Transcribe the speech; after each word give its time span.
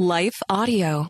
Life 0.00 0.42
Audio. 0.48 1.08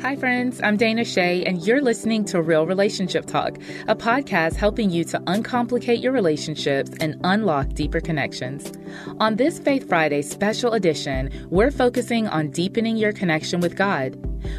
Hi, 0.00 0.14
friends. 0.14 0.60
I'm 0.62 0.76
Dana 0.76 1.04
Che, 1.04 1.42
and 1.44 1.60
you're 1.66 1.82
listening 1.82 2.24
to 2.26 2.40
Real 2.40 2.68
Relationship 2.68 3.26
Talk, 3.26 3.58
a 3.88 3.96
podcast 3.96 4.54
helping 4.54 4.90
you 4.90 5.02
to 5.06 5.18
uncomplicate 5.26 6.00
your 6.00 6.12
relationships 6.12 6.92
and 7.00 7.16
unlock 7.24 7.70
deeper 7.70 7.98
connections. 7.98 8.72
On 9.18 9.34
this 9.34 9.58
Faith 9.58 9.88
Friday 9.88 10.22
special 10.22 10.72
edition, 10.72 11.30
we're 11.50 11.72
focusing 11.72 12.28
on 12.28 12.52
deepening 12.52 12.96
your 12.96 13.12
connection 13.12 13.58
with 13.58 13.74
God. 13.74 14.16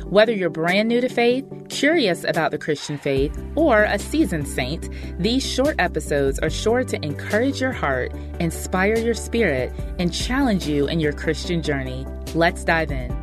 Whether 0.09 0.33
you're 0.33 0.49
brand 0.49 0.87
new 0.89 1.01
to 1.01 1.09
faith, 1.09 1.43
curious 1.69 2.23
about 2.23 2.51
the 2.51 2.57
Christian 2.57 2.97
faith, 2.97 3.37
or 3.55 3.83
a 3.83 3.99
seasoned 3.99 4.47
saint, 4.47 4.89
these 5.19 5.45
short 5.45 5.75
episodes 5.79 6.39
are 6.39 6.49
sure 6.49 6.83
to 6.85 7.05
encourage 7.05 7.61
your 7.61 7.71
heart, 7.71 8.11
inspire 8.39 8.97
your 8.97 9.13
spirit, 9.13 9.71
and 9.99 10.13
challenge 10.13 10.67
you 10.67 10.87
in 10.87 10.99
your 10.99 11.13
Christian 11.13 11.61
journey. 11.61 12.05
Let's 12.35 12.63
dive 12.63 12.91
in. 12.91 13.16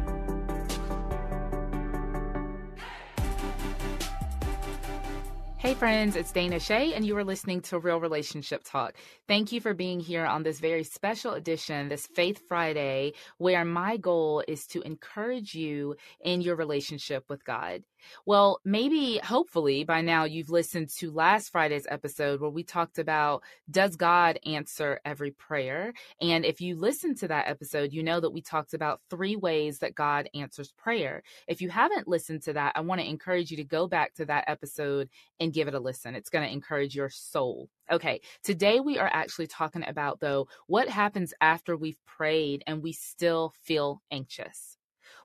Hey, 5.65 5.73
friends, 5.73 6.15
it's 6.15 6.31
Dana 6.31 6.61
Che, 6.61 6.93
and 6.93 7.07
you 7.07 7.17
are 7.17 7.25
listening 7.25 7.63
to 7.63 7.79
Real 7.79 7.99
Relationship 7.99 8.61
Talk. 8.67 8.97
Thank 9.27 9.51
you 9.51 9.63
for 9.63 9.73
being 9.73 9.99
here 9.99 10.27
on 10.27 10.43
this 10.43 10.61
very 10.61 10.85
special 10.85 11.33
edition, 11.33 11.89
this 11.89 12.07
Faith 12.07 12.43
Friday, 12.47 13.15
where 13.39 13.65
my 13.65 13.97
goal 13.97 14.45
is 14.47 14.67
to 14.67 14.83
encourage 14.83 15.55
you 15.55 15.97
in 16.23 16.43
your 16.43 16.55
relationship 16.55 17.25
with 17.31 17.43
God. 17.47 17.83
Well, 18.27 18.61
maybe, 18.67 19.17
hopefully, 19.25 19.85
by 19.85 20.03
now 20.03 20.25
you've 20.25 20.51
listened 20.51 20.91
to 20.99 21.11
last 21.11 21.51
Friday's 21.51 21.87
episode 21.91 22.43
where 22.43 22.51
we 22.51 22.63
talked 22.63 22.99
about 22.99 23.43
does 23.71 23.97
God 23.97 24.39
answer 24.45 25.01
every 25.07 25.31
prayer? 25.31 25.95
And 26.21 26.45
if 26.45 26.61
you 26.61 26.77
listened 26.77 27.17
to 27.21 27.29
that 27.29 27.49
episode, 27.49 27.95
you 27.95 28.03
know 28.03 28.21
that 28.21 28.33
we 28.35 28.43
talked 28.43 28.75
about 28.75 29.01
three 29.09 29.37
ways 29.37 29.79
that 29.79 29.95
God 29.95 30.29
answers 30.35 30.73
prayer. 30.73 31.23
If 31.49 31.63
you 31.63 31.71
haven't 31.71 32.07
listened 32.07 32.43
to 32.43 32.53
that, 32.53 32.73
I 32.77 32.83
want 32.83 33.01
to 33.01 33.09
encourage 33.09 33.51
you 33.51 33.57
to 33.57 33.65
go 33.65 33.89
back 33.89 34.13
to 34.17 34.27
that 34.27 34.45
episode 34.49 35.09
and 35.41 35.54
give 35.55 35.69
it 35.69 35.75
a 35.75 35.81
listen. 35.81 36.15
It's 36.15 36.29
going 36.29 36.47
to 36.47 36.53
encourage 36.53 36.95
your 36.95 37.09
soul. 37.09 37.71
Okay, 37.91 38.21
today 38.43 38.81
we 38.81 38.99
are 38.99 39.09
actually 39.11 39.47
talking 39.47 39.85
about, 39.87 40.21
though, 40.21 40.49
what 40.67 40.89
happens 40.89 41.33
after 41.41 41.75
we've 41.77 42.05
prayed 42.07 42.63
and 42.67 42.83
we 42.83 42.93
still 42.93 43.55
feel 43.63 44.03
anxious. 44.11 44.77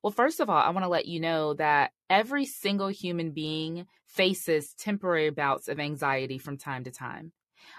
Well, 0.02 0.12
first 0.12 0.40
of 0.40 0.50
all, 0.50 0.62
I 0.62 0.70
want 0.70 0.86
to 0.86 0.90
let 0.90 1.08
you 1.08 1.20
know 1.20 1.56
that 1.56 1.92
every 2.10 2.46
single 2.46 2.88
human 2.88 3.32
being 3.32 3.86
faces 4.06 4.74
temporary 4.78 5.30
bouts 5.32 5.68
of 5.68 5.80
anxiety 5.80 6.38
from 6.38 6.56
time 6.58 6.86
to 6.86 6.92
time. 6.92 7.34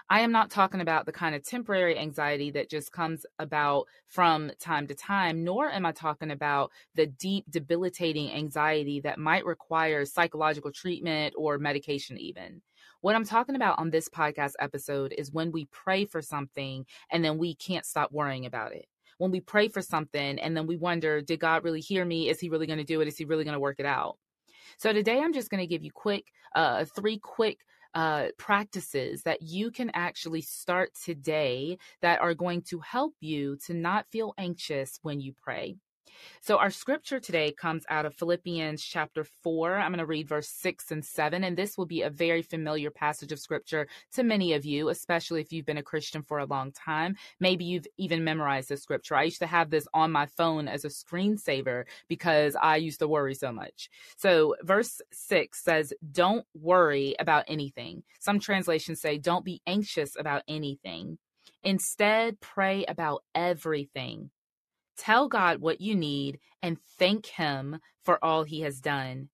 I 0.08 0.20
am 0.20 0.32
not 0.32 0.50
talking 0.50 0.80
about 0.80 1.06
the 1.06 1.12
kind 1.12 1.34
of 1.34 1.44
temporary 1.44 1.98
anxiety 1.98 2.50
that 2.52 2.70
just 2.70 2.92
comes 2.92 3.24
about 3.38 3.86
from 4.06 4.50
time 4.60 4.86
to 4.88 4.94
time, 4.94 5.44
nor 5.44 5.70
am 5.70 5.86
I 5.86 5.92
talking 5.92 6.30
about 6.30 6.70
the 6.94 7.06
deep, 7.06 7.44
debilitating 7.50 8.30
anxiety 8.32 9.00
that 9.00 9.18
might 9.18 9.44
require 9.44 10.04
psychological 10.04 10.72
treatment 10.72 11.34
or 11.36 11.58
medication, 11.58 12.18
even. 12.18 12.62
What 13.00 13.14
I'm 13.16 13.24
talking 13.24 13.56
about 13.56 13.78
on 13.78 13.90
this 13.90 14.08
podcast 14.08 14.52
episode 14.58 15.14
is 15.16 15.32
when 15.32 15.52
we 15.52 15.64
pray 15.66 16.04
for 16.04 16.20
something 16.20 16.84
and 17.10 17.24
then 17.24 17.38
we 17.38 17.54
can't 17.54 17.86
stop 17.86 18.12
worrying 18.12 18.46
about 18.46 18.72
it 18.74 18.86
when 19.18 19.30
we 19.30 19.38
pray 19.40 19.68
for 19.68 19.82
something 19.82 20.38
and 20.40 20.56
then 20.56 20.66
we 20.66 20.76
wonder, 20.78 21.20
did 21.20 21.38
God 21.40 21.62
really 21.62 21.80
hear 21.82 22.04
me? 22.06 22.28
Is 22.30 22.40
he 22.40 22.48
really 22.48 22.66
going 22.66 22.78
to 22.78 22.84
do 22.86 23.00
it? 23.02 23.08
Is 23.08 23.18
he 23.18 23.24
really 23.26 23.44
going 23.44 23.52
to 23.54 23.60
work 23.60 23.76
it 23.80 23.84
out? 23.86 24.16
So 24.78 24.92
today 24.94 25.20
I'm 25.20 25.32
just 25.34 25.50
going 25.50 25.60
to 25.60 25.66
give 25.66 25.82
you 25.82 25.90
quick 25.92 26.26
uh, 26.56 26.84
three 26.86 27.18
quick 27.18 27.58
uh, 27.94 28.26
practices 28.36 29.22
that 29.22 29.42
you 29.42 29.70
can 29.70 29.90
actually 29.94 30.40
start 30.42 30.92
today 31.04 31.78
that 32.00 32.20
are 32.20 32.34
going 32.34 32.62
to 32.62 32.80
help 32.80 33.14
you 33.20 33.56
to 33.66 33.74
not 33.74 34.06
feel 34.10 34.32
anxious 34.38 34.98
when 35.02 35.20
you 35.20 35.32
pray. 35.42 35.76
So, 36.40 36.56
our 36.56 36.70
scripture 36.70 37.20
today 37.20 37.52
comes 37.52 37.84
out 37.88 38.06
of 38.06 38.14
Philippians 38.14 38.82
chapter 38.82 39.24
4. 39.42 39.76
I'm 39.76 39.92
going 39.92 39.98
to 39.98 40.06
read 40.06 40.28
verse 40.28 40.48
6 40.48 40.90
and 40.90 41.04
7, 41.04 41.44
and 41.44 41.56
this 41.56 41.76
will 41.76 41.86
be 41.86 42.02
a 42.02 42.10
very 42.10 42.42
familiar 42.42 42.90
passage 42.90 43.32
of 43.32 43.38
scripture 43.38 43.86
to 44.14 44.22
many 44.22 44.54
of 44.54 44.64
you, 44.64 44.88
especially 44.88 45.40
if 45.40 45.52
you've 45.52 45.66
been 45.66 45.76
a 45.78 45.82
Christian 45.82 46.22
for 46.22 46.38
a 46.38 46.46
long 46.46 46.72
time. 46.72 47.16
Maybe 47.38 47.64
you've 47.64 47.86
even 47.98 48.24
memorized 48.24 48.68
this 48.70 48.82
scripture. 48.82 49.14
I 49.14 49.24
used 49.24 49.40
to 49.40 49.46
have 49.46 49.70
this 49.70 49.86
on 49.94 50.10
my 50.12 50.26
phone 50.26 50.68
as 50.68 50.84
a 50.84 50.88
screensaver 50.88 51.84
because 52.08 52.56
I 52.56 52.76
used 52.76 53.00
to 53.00 53.08
worry 53.08 53.34
so 53.34 53.52
much. 53.52 53.90
So, 54.16 54.56
verse 54.62 55.00
6 55.12 55.60
says, 55.62 55.92
Don't 56.10 56.46
worry 56.54 57.14
about 57.18 57.44
anything. 57.48 58.02
Some 58.18 58.40
translations 58.40 59.00
say, 59.00 59.18
Don't 59.18 59.44
be 59.44 59.60
anxious 59.66 60.16
about 60.18 60.42
anything. 60.48 61.18
Instead, 61.62 62.40
pray 62.40 62.84
about 62.86 63.22
everything. 63.34 64.30
Tell 65.00 65.28
God 65.30 65.62
what 65.62 65.80
you 65.80 65.94
need 65.94 66.40
and 66.62 66.78
thank 66.98 67.24
Him 67.24 67.80
for 68.04 68.22
all 68.22 68.42
He 68.44 68.60
has 68.60 68.82
done. 68.82 69.30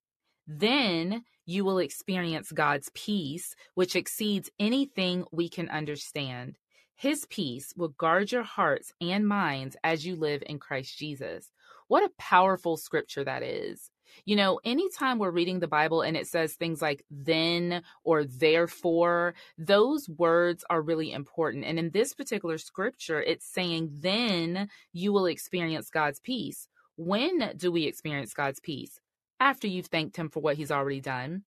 Then 0.47 1.25
you 1.45 1.65
will 1.65 1.79
experience 1.79 2.53
God's 2.53 2.89
peace, 2.93 3.53
which 3.75 3.93
exceeds 3.93 4.49
anything 4.61 5.25
we 5.29 5.49
can 5.49 5.67
understand. 5.67 6.57
His 6.95 7.25
peace 7.25 7.73
will 7.75 7.89
guard 7.89 8.31
your 8.31 8.43
hearts 8.43 8.93
and 9.01 9.27
minds 9.27 9.75
as 9.83 10.05
you 10.05 10.15
live 10.15 10.41
in 10.45 10.57
Christ 10.57 10.97
Jesus. 10.97 11.51
What 11.89 12.01
a 12.01 12.13
powerful 12.17 12.77
scripture 12.77 13.25
that 13.25 13.43
is. 13.43 13.91
You 14.25 14.35
know, 14.35 14.59
anytime 14.63 15.19
we're 15.19 15.31
reading 15.31 15.59
the 15.59 15.67
Bible 15.67 16.01
and 16.01 16.17
it 16.17 16.27
says 16.27 16.53
things 16.53 16.81
like 16.81 17.03
then 17.09 17.83
or 18.03 18.23
therefore, 18.23 19.35
those 19.57 20.07
words 20.09 20.65
are 20.69 20.81
really 20.81 21.11
important. 21.11 21.65
And 21.65 21.79
in 21.79 21.91
this 21.91 22.13
particular 22.13 22.57
scripture, 22.57 23.21
it's 23.21 23.45
saying, 23.45 23.89
then 23.93 24.69
you 24.93 25.13
will 25.13 25.25
experience 25.25 25.89
God's 25.89 26.19
peace. 26.19 26.67
When 26.95 27.51
do 27.57 27.71
we 27.71 27.83
experience 27.85 28.33
God's 28.33 28.59
peace? 28.59 28.99
After 29.39 29.67
you've 29.67 29.85
thanked 29.87 30.17
Him 30.17 30.29
for 30.29 30.39
what 30.39 30.55
He's 30.57 30.71
already 30.71 31.01
done. 31.01 31.43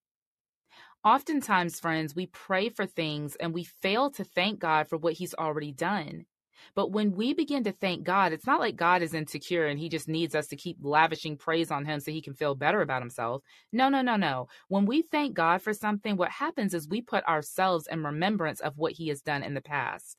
Oftentimes, 1.05 1.81
friends, 1.81 2.15
we 2.15 2.27
pray 2.27 2.69
for 2.69 2.87
things 2.87 3.35
and 3.37 3.53
we 3.53 3.65
fail 3.65 4.11
to 4.13 4.23
thank 4.23 4.61
God 4.61 4.87
for 4.87 4.97
what 4.97 5.15
He's 5.15 5.35
already 5.35 5.73
done. 5.73 6.27
But 6.75 6.91
when 6.93 7.13
we 7.13 7.35
begin 7.35 7.65
to 7.65 7.73
thank 7.73 8.05
God, 8.05 8.33
it's 8.33 8.47
not 8.47 8.61
like 8.61 8.77
God 8.77 9.03
is 9.03 9.15
insecure 9.15 9.67
and 9.67 9.79
he 9.79 9.89
just 9.89 10.09
needs 10.09 10.35
us 10.35 10.47
to 10.49 10.57
keep 10.57 10.79
lavishing 10.81 11.37
praise 11.37 11.71
on 11.71 11.85
him 11.85 12.01
so 12.01 12.11
he 12.13 12.23
can 12.23 12.35
feel 12.35 12.55
better 12.55 12.81
about 12.81 13.03
himself. 13.03 13.43
No, 13.73 13.89
no, 13.89 14.03
no, 14.03 14.17
no. 14.17 14.49
When 14.69 14.87
we 14.87 15.03
thank 15.03 15.35
God 15.35 15.63
for 15.63 15.73
something, 15.73 16.17
what 16.17 16.31
happens 16.31 16.75
is 16.75 16.89
we 16.89 17.03
put 17.03 17.25
ourselves 17.25 17.87
in 17.91 18.03
remembrance 18.05 18.61
of 18.61 18.79
what 18.79 18.93
he 18.93 19.09
has 19.09 19.23
done 19.23 19.43
in 19.43 19.55
the 19.55 19.61
past. 19.61 20.17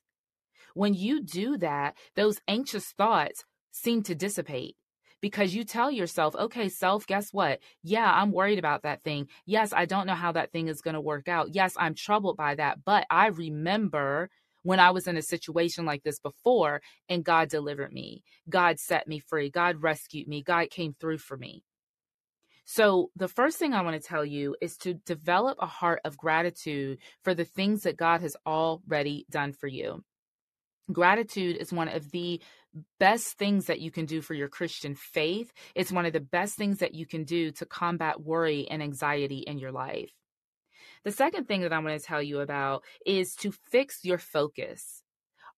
When 0.74 0.94
you 0.94 1.22
do 1.22 1.58
that, 1.58 1.96
those 2.16 2.40
anxious 2.48 2.92
thoughts 2.92 3.44
seem 3.72 4.02
to 4.04 4.14
dissipate 4.14 4.76
because 5.20 5.54
you 5.54 5.64
tell 5.64 5.90
yourself, 5.90 6.34
okay, 6.34 6.68
self, 6.68 7.06
guess 7.06 7.30
what? 7.32 7.60
Yeah, 7.82 8.10
I'm 8.10 8.32
worried 8.32 8.58
about 8.58 8.82
that 8.82 9.02
thing. 9.04 9.28
Yes, 9.46 9.72
I 9.74 9.84
don't 9.84 10.06
know 10.06 10.14
how 10.14 10.32
that 10.32 10.50
thing 10.50 10.68
is 10.68 10.80
going 10.80 10.94
to 10.94 11.00
work 11.00 11.28
out. 11.28 11.54
Yes, 11.54 11.74
I'm 11.76 11.94
troubled 11.94 12.36
by 12.38 12.54
that, 12.56 12.84
but 12.84 13.06
I 13.10 13.26
remember 13.28 14.30
when 14.62 14.80
I 14.80 14.90
was 14.90 15.06
in 15.06 15.16
a 15.16 15.22
situation 15.22 15.84
like 15.84 16.02
this 16.02 16.18
before 16.18 16.80
and 17.08 17.24
God 17.24 17.48
delivered 17.48 17.92
me. 17.92 18.22
God 18.48 18.78
set 18.78 19.06
me 19.06 19.18
free. 19.18 19.50
God 19.50 19.82
rescued 19.82 20.28
me. 20.28 20.42
God 20.42 20.70
came 20.70 20.94
through 20.94 21.18
for 21.18 21.36
me. 21.36 21.62
So, 22.64 23.10
the 23.16 23.26
first 23.28 23.58
thing 23.58 23.74
I 23.74 23.82
want 23.82 24.00
to 24.00 24.08
tell 24.08 24.24
you 24.24 24.54
is 24.62 24.76
to 24.78 24.94
develop 24.94 25.58
a 25.60 25.66
heart 25.66 26.00
of 26.04 26.16
gratitude 26.16 26.98
for 27.24 27.34
the 27.34 27.44
things 27.44 27.82
that 27.82 27.96
God 27.96 28.20
has 28.20 28.36
already 28.46 29.26
done 29.28 29.52
for 29.52 29.66
you. 29.66 30.04
Gratitude 30.92 31.56
is 31.56 31.72
one 31.72 31.88
of 31.88 32.12
the 32.12 32.40
best 33.00 33.36
things 33.36 33.66
that 33.66 33.80
you 33.80 33.90
can 33.90 34.06
do 34.06 34.20
for 34.22 34.32
your 34.34 34.48
Christian 34.48 34.94
faith. 34.94 35.52
It's 35.74 35.90
one 35.92 36.06
of 36.06 36.12
the 36.12 36.20
best 36.20 36.54
things 36.54 36.78
that 36.78 36.94
you 36.94 37.04
can 37.04 37.24
do 37.24 37.50
to 37.52 37.66
combat 37.66 38.20
worry 38.20 38.68
and 38.70 38.80
anxiety 38.80 39.38
in 39.40 39.58
your 39.58 39.72
life. 39.72 40.10
The 41.04 41.12
second 41.12 41.48
thing 41.48 41.62
that 41.62 41.72
I 41.72 41.78
want 41.80 41.98
to 41.98 42.06
tell 42.06 42.22
you 42.22 42.40
about 42.40 42.84
is 43.04 43.34
to 43.36 43.50
fix 43.50 44.04
your 44.04 44.18
focus. 44.18 45.02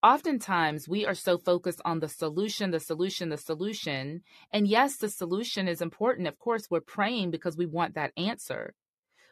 Oftentimes, 0.02 0.88
we 0.88 1.04
are 1.06 1.14
so 1.14 1.36
focused 1.38 1.80
on 1.84 2.00
the 2.00 2.08
solution, 2.08 2.70
the 2.70 2.80
solution, 2.80 3.28
the 3.28 3.36
solution. 3.36 4.22
And 4.52 4.66
yes, 4.66 4.96
the 4.96 5.08
solution 5.08 5.68
is 5.68 5.82
important. 5.82 6.28
Of 6.28 6.38
course, 6.38 6.68
we're 6.70 6.80
praying 6.80 7.30
because 7.30 7.56
we 7.56 7.66
want 7.66 7.94
that 7.94 8.12
answer. 8.16 8.74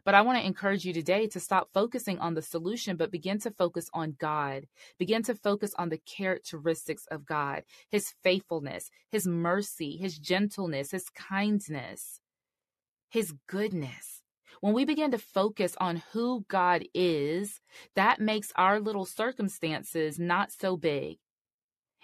But 0.04 0.14
I 0.14 0.22
want 0.22 0.38
to 0.38 0.46
encourage 0.46 0.84
you 0.84 0.92
today 0.92 1.28
to 1.28 1.40
stop 1.40 1.68
focusing 1.72 2.18
on 2.18 2.34
the 2.34 2.42
solution, 2.42 2.96
but 2.96 3.12
begin 3.12 3.38
to 3.40 3.50
focus 3.50 3.88
on 3.94 4.16
God. 4.18 4.66
Begin 4.98 5.22
to 5.24 5.34
focus 5.34 5.72
on 5.78 5.90
the 5.90 6.00
characteristics 6.06 7.06
of 7.10 7.24
God, 7.24 7.62
his 7.88 8.12
faithfulness, 8.22 8.90
his 9.08 9.26
mercy, 9.26 9.96
his 9.96 10.18
gentleness, 10.18 10.90
his 10.90 11.08
kindness, 11.10 12.20
his 13.08 13.32
goodness. 13.46 14.21
When 14.62 14.74
we 14.74 14.84
begin 14.84 15.10
to 15.10 15.18
focus 15.18 15.74
on 15.80 16.04
who 16.12 16.44
God 16.46 16.84
is, 16.94 17.60
that 17.96 18.20
makes 18.20 18.52
our 18.54 18.78
little 18.78 19.04
circumstances 19.04 20.20
not 20.20 20.52
so 20.52 20.76
big. 20.76 21.18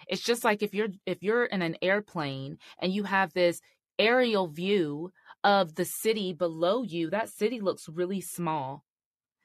It's 0.09 0.21
just 0.21 0.43
like 0.43 0.61
if 0.61 0.73
you're 0.73 0.89
if 1.05 1.23
you're 1.23 1.45
in 1.45 1.61
an 1.61 1.77
airplane 1.81 2.57
and 2.79 2.91
you 2.93 3.03
have 3.03 3.31
this 3.31 3.61
aerial 3.97 4.47
view 4.47 5.13
of 5.41 5.75
the 5.75 5.85
city 5.85 6.33
below 6.33 6.83
you, 6.83 7.09
that 7.11 7.29
city 7.29 7.61
looks 7.61 7.87
really 7.87 8.19
small 8.19 8.83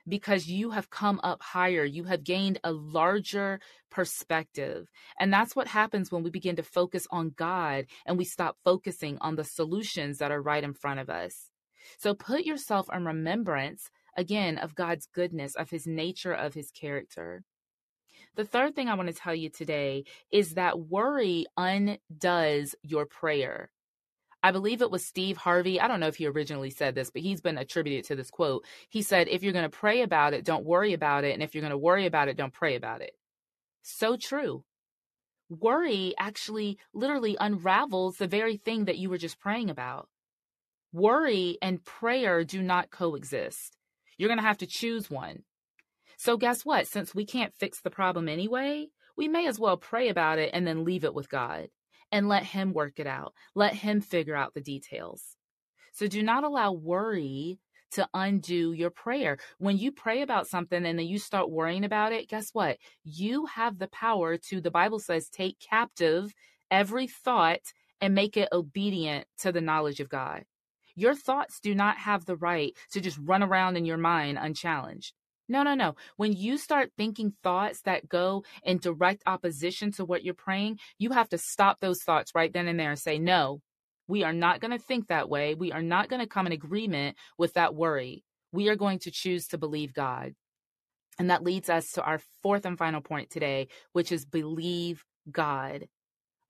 because 0.08 0.49
you 0.49 0.70
have 0.72 0.90
come 0.90 1.20
up 1.22 1.40
higher. 1.40 1.84
You 1.84 2.05
have 2.05 2.25
gained 2.25 2.58
a 2.64 2.72
larger 2.72 3.61
perspective. 3.93 4.88
And 5.20 5.32
that's 5.32 5.55
what 5.55 5.69
happens 5.69 6.11
when 6.11 6.25
we 6.25 6.31
begin 6.31 6.56
to 6.56 6.64
focus 6.64 7.06
on 7.12 7.31
God 7.37 7.87
and 8.06 8.19
we 8.19 8.25
stop 8.25 8.56
focusing 8.64 9.19
on 9.20 9.37
the 9.37 9.44
solutions 9.44 10.19
that 10.19 10.32
are 10.32 10.43
right 10.43 10.64
in 10.64 10.75
front 10.75 10.99
of 10.99 11.08
us. 11.08 11.52
So 11.99 12.15
put 12.15 12.45
yourself 12.45 12.89
in 12.93 13.05
remembrance 13.05 13.91
again 14.17 14.59
of 14.59 14.75
God's 14.75 15.07
goodness, 15.07 15.55
of 15.55 15.71
his 15.71 15.87
nature, 15.87 16.33
of 16.33 16.55
his 16.55 16.71
character. 16.71 17.45
The 18.37 18.45
third 18.45 18.75
thing 18.75 18.89
I 18.89 18.95
want 18.95 19.09
to 19.09 19.15
tell 19.15 19.35
you 19.35 19.49
today 19.49 20.05
is 20.31 20.55
that 20.55 20.79
worry 20.79 21.47
undoes 21.57 22.75
your 22.83 23.07
prayer. 23.07 23.71
I 24.43 24.51
believe 24.53 24.83
it 24.83 24.91
was 24.91 25.05
Steve 25.07 25.37
Harvey. 25.39 25.81
I 25.81 25.89
don't 25.89 26.01
know 26.01 26.07
if 26.09 26.17
he 26.17 26.27
originally 26.27 26.69
said 26.71 26.95
this, 26.95 27.11
but 27.11 27.23
he's 27.23 27.41
been 27.41 27.57
attributed 27.57 28.05
to 28.07 28.17
this 28.17 28.31
quote. 28.31 28.65
He 28.91 29.01
said, 29.01 29.27
If 29.29 29.43
you're 29.43 29.55
going 29.55 29.71
to 29.71 29.79
pray 29.79 30.03
about 30.03 30.35
it, 30.35 30.45
don't 30.45 30.67
worry 30.67 30.93
about 30.93 31.25
it. 31.25 31.33
And 31.33 31.43
if 31.43 31.55
you're 31.55 31.63
going 31.63 31.71
to 31.71 31.79
worry 31.79 32.05
about 32.07 32.29
it, 32.29 32.37
don't 32.37 32.53
pray 32.53 32.75
about 32.75 33.01
it. 33.01 33.13
So 33.83 34.17
true. 34.17 34.65
Worry 35.49 36.15
actually 36.19 36.79
literally 36.93 37.37
unravels 37.41 38.17
the 38.17 38.27
very 38.27 38.57
thing 38.59 38.85
that 38.87 38.99
you 38.99 39.09
were 39.09 39.19
just 39.19 39.39
praying 39.41 39.71
about 39.71 40.09
worry 40.94 41.58
and 41.61 41.85
prayer 41.85 42.44
do 42.44 42.62
not 42.62 42.88
coexist. 42.88 43.76
You're 44.17 44.29
going 44.29 44.38
to 44.38 44.46
have 44.46 44.58
to 44.58 44.67
choose 44.67 45.11
one. 45.11 45.43
So, 46.17 46.37
guess 46.37 46.64
what? 46.64 46.87
Since 46.87 47.14
we 47.14 47.26
can't 47.26 47.52
fix 47.58 47.81
the 47.81 47.91
problem 47.91 48.29
anyway, 48.29 48.87
we 49.17 49.26
may 49.26 49.49
as 49.49 49.58
well 49.58 49.76
pray 49.76 50.08
about 50.08 50.38
it 50.38 50.50
and 50.55 50.64
then 50.64 50.85
leave 50.85 51.05
it 51.05 51.12
with 51.12 51.29
God 51.29 51.69
and 52.12 52.29
let 52.29 52.44
Him 52.44 52.73
work 52.73 53.00
it 53.00 53.08
out. 53.08 53.35
Let 53.56 53.75
Him 53.75 54.00
figure 54.00 54.37
out 54.37 54.55
the 54.55 54.61
details. 54.61 55.23
So, 55.93 56.06
do 56.06 56.23
not 56.23 56.44
allow 56.44 56.70
worry 56.73 57.58
to 57.93 58.08
undo 58.14 58.73
your 58.73 58.90
prayer. 58.90 59.38
When 59.58 59.76
you 59.76 59.90
pray 59.93 60.23
about 60.23 60.47
something 60.49 60.85
and 60.87 60.99
then 60.99 61.06
you 61.06 61.19
start 61.19 61.50
worrying 61.50 61.85
about 61.85 62.12
it, 62.12 62.29
guess 62.29 62.50
what? 62.52 62.79
You 63.02 63.47
have 63.47 63.79
the 63.79 63.88
power 63.88 64.37
to, 64.49 64.61
the 64.61 64.70
Bible 64.70 65.00
says, 65.00 65.29
take 65.29 65.58
captive 65.58 66.32
every 66.70 67.06
thought 67.06 67.61
and 68.00 68.14
make 68.14 68.37
it 68.37 68.49
obedient 68.52 69.26
to 69.40 69.52
the 69.52 69.61
knowledge 69.61 70.00
of 70.00 70.08
God. 70.08 70.44
Your 70.96 71.14
thoughts 71.14 71.58
do 71.61 71.75
not 71.75 71.99
have 71.99 72.25
the 72.25 72.37
right 72.37 72.76
to 72.93 73.00
just 73.00 73.19
run 73.20 73.43
around 73.43 73.76
in 73.76 73.85
your 73.85 73.96
mind 73.96 74.38
unchallenged. 74.41 75.12
No, 75.49 75.62
no, 75.62 75.75
no. 75.75 75.96
When 76.17 76.32
you 76.32 76.56
start 76.56 76.93
thinking 76.96 77.35
thoughts 77.43 77.82
that 77.82 78.08
go 78.08 78.44
in 78.62 78.79
direct 78.79 79.23
opposition 79.26 79.93
to 79.93 80.05
what 80.05 80.25
you're 80.25 80.35
praying, 80.35 80.79
you 80.99 81.11
have 81.11 81.29
to 81.31 81.38
stop 81.38 81.81
those 81.81 82.02
thoughts 82.02 82.32
right 82.35 82.52
then 82.52 82.67
and 82.67 82.79
there 82.81 82.91
and 82.91 82.99
say, 82.99 83.19
no, 83.19 83.61
we 84.08 84.23
are 84.23 84.32
not 84.32 84.61
going 84.61 84.70
to 84.70 84.79
think 84.82 85.08
that 85.08 85.29
way. 85.29 85.55
We 85.55 85.70
are 85.73 85.82
not 85.82 86.08
going 86.08 86.23
to 86.23 86.29
come 86.29 86.46
in 86.46 86.52
agreement 86.52 87.17
with 87.37 87.55
that 87.55 87.75
worry. 87.75 88.25
We 88.52 88.69
are 88.69 88.76
going 88.76 89.00
to 89.00 89.11
choose 89.11 89.49
to 89.49 89.58
believe 89.58 89.93
God. 89.93 90.32
And 91.19 91.29
that 91.31 91.44
leads 91.44 91.69
us 91.69 91.90
to 91.93 92.02
our 92.02 92.20
fourth 92.43 92.64
and 92.64 92.79
final 92.79 93.00
point 93.00 93.29
today, 93.31 93.69
which 93.93 94.12
is 94.12 94.25
believe 94.25 95.05
God. 95.31 95.87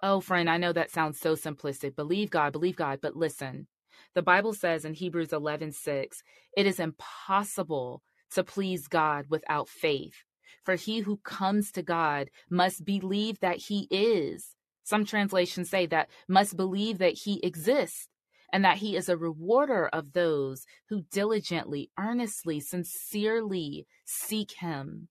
Oh, 0.02 0.20
friend, 0.20 0.49
I 0.49 0.58
know 0.58 0.73
that 0.73 0.90
sounds 0.90 1.19
so 1.19 1.35
simplistic. 1.35 1.97
Believe 1.97 2.31
God, 2.31 2.52
believe 2.52 2.76
God, 2.76 3.00
but 3.02 3.17
listen. 3.17 3.67
The 4.14 4.23
Bible 4.23 4.52
says 4.55 4.85
in 4.85 4.94
Hebrews 4.94 5.32
11 5.32 5.70
6, 5.73 6.23
it 6.56 6.67
is 6.67 6.81
impossible 6.81 8.02
to 8.32 8.43
please 8.44 8.88
God 8.88 9.26
without 9.31 9.69
faith. 9.69 10.25
For 10.64 10.75
he 10.76 11.00
who 11.00 11.19
comes 11.19 11.70
to 11.73 11.82
God 11.82 12.31
must 12.50 12.85
believe 12.85 13.38
that 13.41 13.58
he 13.69 13.87
is. 13.91 14.56
Some 14.82 15.05
translations 15.05 15.69
say 15.70 15.87
that 15.87 16.11
must 16.29 16.56
believe 16.56 16.99
that 16.99 17.14
he 17.19 17.41
exists 17.41 18.08
and 18.52 18.64
that 18.64 18.79
he 18.79 18.96
is 18.96 19.08
a 19.08 19.17
rewarder 19.17 19.88
of 19.88 20.12
those 20.12 20.67
who 20.88 21.02
diligently, 21.11 21.90
earnestly, 21.99 22.61
sincerely 22.61 23.87
seek 24.05 24.52
him. 24.52 25.08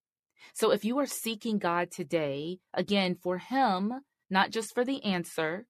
So 0.53 0.71
if 0.71 0.85
you 0.85 0.97
are 0.99 1.05
seeking 1.05 1.57
God 1.57 1.91
today, 1.91 2.59
again, 2.73 3.15
for 3.15 3.37
him, 3.37 4.01
not 4.29 4.51
just 4.51 4.73
for 4.73 4.85
the 4.85 5.03
answer, 5.03 5.65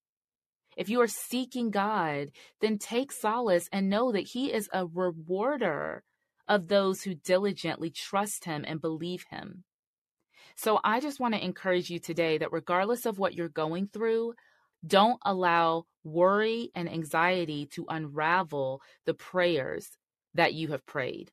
if 0.76 0.90
you 0.90 1.02
are 1.02 1.08
seeking 1.08 1.72
God, 1.72 2.32
then 2.62 2.78
take 2.78 3.12
solace 3.12 3.70
and 3.72 3.90
know 3.90 4.12
that 4.12 4.28
He 4.30 4.52
is 4.52 4.70
a 4.74 4.86
rewarder 4.86 6.04
of 6.48 6.68
those 6.68 7.04
who 7.04 7.14
diligently 7.16 7.90
trust 7.90 8.46
Him 8.46 8.64
and 8.68 8.82
believe 8.82 9.26
Him. 9.30 9.64
So 10.56 10.80
I 10.84 11.00
just 11.00 11.20
want 11.20 11.34
to 11.36 11.44
encourage 11.44 11.90
you 11.90 12.00
today 12.00 12.38
that 12.38 12.52
regardless 12.52 13.06
of 13.06 13.18
what 13.20 13.34
you're 13.34 13.50
going 13.50 13.88
through, 13.88 14.34
don't 14.86 15.20
allow 15.26 15.86
worry 16.04 16.70
and 16.76 16.90
anxiety 16.90 17.66
to 17.68 17.86
unravel 17.90 18.82
the 19.06 19.14
prayers 19.14 19.88
that 20.34 20.54
you 20.54 20.70
have 20.70 20.86
prayed. 20.86 21.32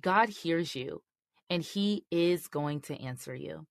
God 0.00 0.28
hears 0.28 0.74
you 0.74 1.02
and 1.48 1.62
He 1.62 2.04
is 2.10 2.48
going 2.48 2.80
to 2.82 3.00
answer 3.00 3.34
you. 3.34 3.66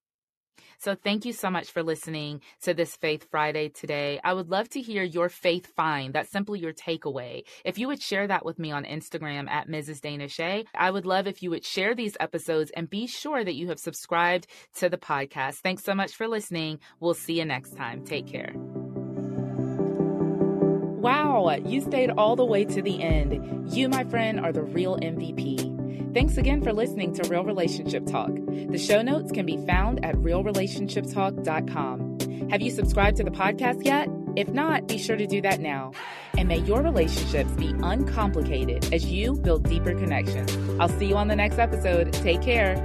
So 0.78 0.94
thank 0.94 1.24
you 1.24 1.32
so 1.32 1.50
much 1.50 1.70
for 1.70 1.82
listening 1.82 2.40
to 2.62 2.74
this 2.74 2.96
Faith 2.96 3.26
Friday 3.30 3.68
today. 3.68 4.20
I 4.24 4.32
would 4.34 4.50
love 4.50 4.68
to 4.70 4.80
hear 4.80 5.02
your 5.02 5.28
faith 5.28 5.66
find. 5.76 6.14
That's 6.14 6.30
simply 6.30 6.60
your 6.60 6.72
takeaway. 6.72 7.42
If 7.64 7.78
you 7.78 7.88
would 7.88 8.02
share 8.02 8.26
that 8.28 8.44
with 8.44 8.58
me 8.58 8.72
on 8.72 8.84
Instagram 8.84 9.48
at 9.48 9.68
Mrs. 9.68 10.00
Dana 10.00 10.28
Che, 10.28 10.64
I 10.74 10.90
would 10.90 11.06
love 11.06 11.26
if 11.26 11.42
you 11.42 11.50
would 11.50 11.64
share 11.64 11.94
these 11.94 12.16
episodes 12.20 12.70
and 12.76 12.88
be 12.88 13.06
sure 13.06 13.44
that 13.44 13.54
you 13.54 13.68
have 13.68 13.78
subscribed 13.78 14.46
to 14.76 14.88
the 14.88 14.98
podcast. 14.98 15.56
Thanks 15.56 15.84
so 15.84 15.94
much 15.94 16.14
for 16.14 16.28
listening. 16.28 16.78
We'll 17.00 17.14
see 17.14 17.38
you 17.38 17.44
next 17.44 17.76
time. 17.76 18.04
Take 18.04 18.26
care. 18.26 18.52
Wow, 21.00 21.48
you 21.64 21.80
stayed 21.80 22.10
all 22.10 22.36
the 22.36 22.44
way 22.44 22.64
to 22.66 22.82
the 22.82 23.02
end. 23.02 23.72
You, 23.72 23.88
my 23.88 24.04
friend, 24.04 24.38
are 24.40 24.52
the 24.52 24.62
real 24.62 24.98
MVP. 24.98 25.79
Thanks 26.14 26.36
again 26.38 26.60
for 26.60 26.72
listening 26.72 27.14
to 27.14 27.28
Real 27.28 27.44
Relationship 27.44 28.04
Talk. 28.06 28.30
The 28.34 28.78
show 28.78 29.00
notes 29.00 29.30
can 29.30 29.46
be 29.46 29.64
found 29.64 30.04
at 30.04 30.16
realrelationshiptalk.com. 30.16 32.50
Have 32.50 32.60
you 32.60 32.70
subscribed 32.72 33.16
to 33.18 33.22
the 33.24 33.30
podcast 33.30 33.84
yet? 33.84 34.08
If 34.34 34.48
not, 34.48 34.88
be 34.88 34.98
sure 34.98 35.14
to 35.16 35.26
do 35.28 35.40
that 35.42 35.60
now. 35.60 35.92
And 36.36 36.48
may 36.48 36.58
your 36.58 36.82
relationships 36.82 37.52
be 37.52 37.68
uncomplicated 37.82 38.92
as 38.92 39.04
you 39.06 39.34
build 39.36 39.68
deeper 39.68 39.94
connections. 39.94 40.58
I'll 40.80 40.88
see 40.88 41.06
you 41.06 41.14
on 41.16 41.28
the 41.28 41.36
next 41.36 41.60
episode. 41.60 42.12
Take 42.12 42.42
care. 42.42 42.84